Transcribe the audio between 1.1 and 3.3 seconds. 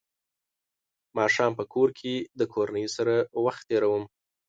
ماښام په کور کې د کورنۍ سره